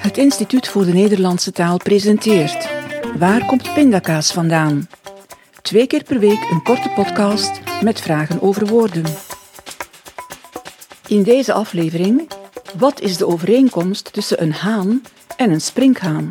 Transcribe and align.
Het 0.00 0.18
Instituut 0.18 0.68
voor 0.68 0.84
de 0.84 0.92
Nederlandse 0.92 1.52
Taal 1.52 1.76
presenteert 1.76 2.68
Waar 3.18 3.46
komt 3.46 3.74
pindakaas 3.74 4.32
vandaan? 4.32 4.88
Twee 5.62 5.86
keer 5.86 6.04
per 6.04 6.18
week 6.18 6.50
een 6.50 6.62
korte 6.62 6.90
podcast 6.94 7.60
met 7.82 8.00
vragen 8.00 8.42
over 8.42 8.66
woorden. 8.66 9.04
In 11.06 11.22
deze 11.22 11.52
aflevering, 11.52 12.28
wat 12.78 13.00
is 13.00 13.16
de 13.16 13.26
overeenkomst 13.26 14.12
tussen 14.12 14.42
een 14.42 14.52
haan 14.52 15.02
en 15.36 15.50
een 15.50 15.60
sprinkhaan? 15.60 16.28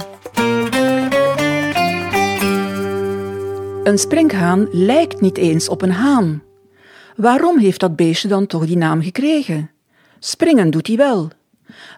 Een 3.84 3.98
sprinkhaan 3.98 4.68
lijkt 4.72 5.22
niet 5.22 5.38
eens 5.38 5.70
op 5.70 5.82
een 5.82 5.92
haan. 5.92 6.44
Waarom 7.16 7.58
heeft 7.60 7.80
dat 7.80 7.96
beestje 7.96 8.28
dan 8.28 8.48
toch 8.48 8.66
die 8.66 8.78
naam 8.78 9.02
gekregen? 9.02 9.72
Springen 10.20 10.70
doet 10.70 10.88
hij 10.88 10.98
wel. 10.98 11.30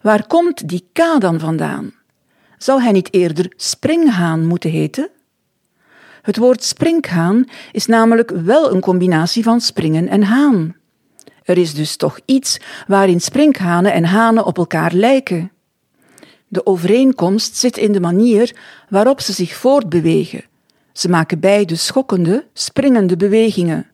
Waar 0.02 0.28
komt 0.28 0.68
die 0.70 0.90
K 0.94 1.20
dan 1.20 1.40
vandaan? 1.40 1.94
Zou 2.58 2.82
hij 2.82 2.91
niet 2.91 3.14
eerder 3.14 3.54
springhaan 3.55 4.45
moeten 4.45 4.70
heten? 4.70 5.09
Het 6.22 6.38
woord 6.38 6.64
sprinkhaan 6.64 7.50
is 7.72 7.86
namelijk 7.86 8.30
wel 8.30 8.73
een 8.73 8.81
combinatie 8.81 9.44
van 9.44 9.62
springen 9.62 10.08
en 10.08 10.23
haan. 10.23 10.76
Er 11.44 11.58
is 11.58 11.73
dus 11.73 11.95
toch 11.95 12.20
iets 12.26 12.59
waarin 12.88 13.22
sprinkhanen 13.22 13.94
en 13.94 14.04
hanen 14.04 14.45
op 14.45 14.58
elkaar 14.58 14.94
lijken. 14.94 15.52
De 16.48 16.66
overeenkomst 16.66 17.56
zit 17.56 17.78
in 17.78 17.92
de 17.92 18.00
manier 18.00 18.56
waarop 18.90 19.22
ze 19.22 19.34
zich 19.34 19.56
voortbewegen. 19.56 20.44
Ze 20.94 21.09
maken 21.09 21.40
beide 21.40 21.76
schokkende, 21.76 22.45
springende 22.53 23.17
bewegingen. 23.17 23.88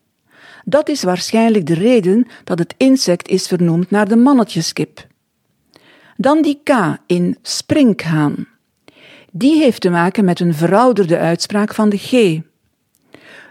Dat 0.65 0.89
is 0.89 1.03
waarschijnlijk 1.03 1.65
de 1.65 1.73
reden 1.73 2.27
dat 2.43 2.59
het 2.59 2.73
insect 2.77 3.27
is 3.27 3.47
vernoemd 3.47 3.89
naar 3.89 4.07
de 4.07 4.15
mannetjeskip. 4.15 5.07
Dan 6.19 6.41
die 6.41 6.59
K 6.63 6.97
in 7.05 7.37
sprinkhaan. 7.41 8.47
Die 9.31 9.61
heeft 9.61 9.81
te 9.81 9.89
maken 9.89 10.25
met 10.25 10.39
een 10.39 10.53
verouderde 10.53 11.17
uitspraak 11.17 11.73
van 11.73 11.89
de 11.89 11.97
G. 11.97 12.39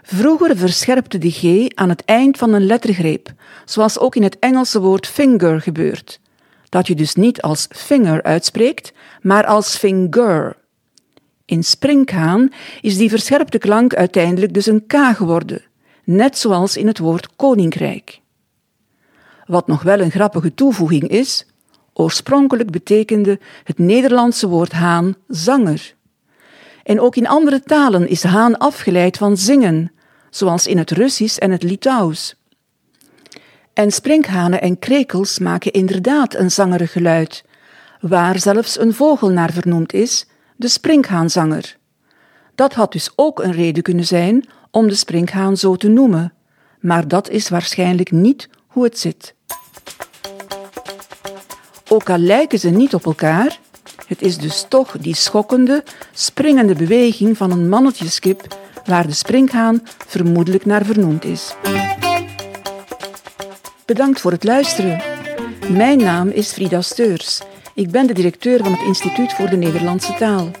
Vroeger 0.01 0.57
verscherpte 0.57 1.17
de 1.17 1.31
G 1.31 1.67
aan 1.75 1.89
het 1.89 2.05
eind 2.05 2.37
van 2.37 2.53
een 2.53 2.65
lettergreep, 2.65 3.33
zoals 3.65 3.99
ook 3.99 4.15
in 4.15 4.23
het 4.23 4.39
Engelse 4.39 4.79
woord 4.79 5.07
finger 5.07 5.61
gebeurt. 5.61 6.19
Dat 6.69 6.87
je 6.87 6.95
dus 6.95 7.15
niet 7.15 7.41
als 7.41 7.67
finger 7.69 8.23
uitspreekt, 8.23 8.93
maar 9.21 9.45
als 9.45 9.77
finger. 9.77 10.57
In 11.45 11.63
sprinkhaan 11.63 12.51
is 12.81 12.97
die 12.97 13.09
verscherpte 13.09 13.57
klank 13.57 13.93
uiteindelijk 13.93 14.53
dus 14.53 14.65
een 14.65 14.85
K 14.87 14.93
geworden, 15.15 15.61
net 16.03 16.37
zoals 16.37 16.77
in 16.77 16.87
het 16.87 16.99
woord 16.99 17.35
koninkrijk. 17.35 18.19
Wat 19.45 19.67
nog 19.67 19.83
wel 19.83 19.99
een 19.99 20.11
grappige 20.11 20.53
toevoeging 20.53 21.07
is, 21.07 21.45
oorspronkelijk 21.97 22.71
betekende 22.71 23.39
het 23.63 23.77
Nederlandse 23.77 24.47
woord 24.47 24.71
haan 24.71 25.15
zanger. 25.27 25.95
En 26.83 26.99
ook 26.99 27.15
in 27.15 27.27
andere 27.27 27.61
talen 27.61 28.07
is 28.07 28.23
haan 28.23 28.57
afgeleid 28.57 29.17
van 29.17 29.37
zingen, 29.37 29.91
zoals 30.29 30.67
in 30.67 30.77
het 30.77 30.91
Russisch 30.91 31.37
en 31.37 31.51
het 31.51 31.63
Litouws. 31.63 32.35
En 33.73 33.91
sprinkhanen 33.91 34.61
en 34.61 34.79
krekels 34.79 35.39
maken 35.39 35.71
inderdaad 35.71 36.35
een 36.35 36.51
zangerig 36.51 36.91
geluid, 36.91 37.43
waar 37.99 38.39
zelfs 38.39 38.79
een 38.79 38.93
vogel 38.93 39.29
naar 39.29 39.51
vernoemd 39.51 39.93
is, 39.93 40.27
de 40.55 40.67
sprinkhaanzanger. 40.67 41.77
Dat 42.55 42.73
had 42.73 42.91
dus 42.91 43.11
ook 43.15 43.39
een 43.39 43.51
reden 43.51 43.83
kunnen 43.83 44.05
zijn 44.05 44.49
om 44.71 44.87
de 44.87 44.95
sprinkhaan 44.95 45.57
zo 45.57 45.75
te 45.75 45.87
noemen, 45.87 46.33
maar 46.79 47.07
dat 47.07 47.29
is 47.29 47.49
waarschijnlijk 47.49 48.11
niet 48.11 48.49
hoe 48.67 48.83
het 48.83 48.99
zit. 48.99 49.35
Ook 51.89 52.09
al 52.09 52.17
lijken 52.17 52.59
ze 52.59 52.69
niet 52.69 52.93
op 52.93 53.05
elkaar, 53.05 53.59
het 54.07 54.21
is 54.21 54.37
dus 54.37 54.65
toch 54.69 54.95
die 54.99 55.15
schokkende, 55.15 55.83
springende 56.13 56.75
beweging 56.75 57.37
van 57.37 57.51
een 57.51 57.69
mannetjeskip 57.69 58.57
waar 58.85 59.07
de 59.07 59.13
sprinkhaan 59.13 59.83
vermoedelijk 60.07 60.65
naar 60.65 60.85
vernoemd 60.85 61.25
is. 61.25 61.55
Bedankt 63.85 64.21
voor 64.21 64.31
het 64.31 64.43
luisteren. 64.43 65.01
Mijn 65.69 65.97
naam 65.97 66.29
is 66.29 66.51
Frida 66.51 66.81
Steurs. 66.81 67.41
Ik 67.73 67.91
ben 67.91 68.07
de 68.07 68.13
directeur 68.13 68.63
van 68.63 68.71
het 68.71 68.81
Instituut 68.81 69.33
voor 69.33 69.49
de 69.49 69.57
Nederlandse 69.57 70.13
Taal. 70.13 70.51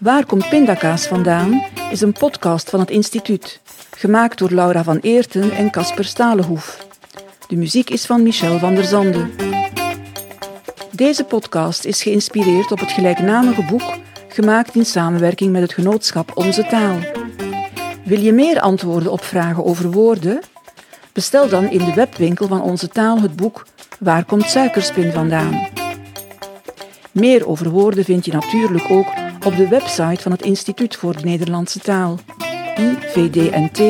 Waar 0.00 0.26
komt 0.26 0.48
pindakaas 0.48 1.06
vandaan 1.06 1.64
is 1.90 2.00
een 2.00 2.12
podcast 2.12 2.70
van 2.70 2.80
het 2.80 2.90
instituut, 2.90 3.60
gemaakt 3.96 4.38
door 4.38 4.50
Laura 4.50 4.84
van 4.84 4.98
Eerten 4.98 5.50
en 5.50 5.70
Casper 5.70 6.04
Stalenhoef. 6.04 6.86
De 7.48 7.56
muziek 7.56 7.90
is 7.90 8.06
van 8.06 8.22
Michel 8.22 8.58
van 8.58 8.74
der 8.74 8.84
Zande. 8.84 9.43
Deze 10.96 11.24
podcast 11.24 11.84
is 11.84 12.02
geïnspireerd 12.02 12.72
op 12.72 12.80
het 12.80 12.92
gelijknamige 12.92 13.64
boek, 13.64 13.98
gemaakt 14.28 14.74
in 14.74 14.84
samenwerking 14.84 15.52
met 15.52 15.62
het 15.62 15.72
genootschap 15.72 16.30
Onze 16.34 16.66
Taal. 16.66 16.98
Wil 18.04 18.20
je 18.20 18.32
meer 18.32 18.60
antwoorden 18.60 19.12
op 19.12 19.24
vragen 19.24 19.64
over 19.64 19.90
woorden? 19.90 20.40
Bestel 21.12 21.48
dan 21.48 21.70
in 21.70 21.84
de 21.84 21.94
webwinkel 21.94 22.46
van 22.46 22.62
Onze 22.62 22.88
Taal 22.88 23.20
het 23.20 23.36
boek 23.36 23.66
Waar 23.98 24.24
komt 24.24 24.48
suikerspin 24.48 25.12
vandaan? 25.12 25.68
Meer 27.12 27.48
over 27.48 27.70
woorden 27.70 28.04
vind 28.04 28.24
je 28.24 28.32
natuurlijk 28.32 28.90
ook 28.90 29.08
op 29.46 29.56
de 29.56 29.68
website 29.68 30.22
van 30.22 30.32
het 30.32 30.42
Instituut 30.42 30.96
voor 30.96 31.16
de 31.16 31.24
Nederlandse 31.24 31.78
Taal, 31.78 32.18
ivdnt.org. 32.76 33.82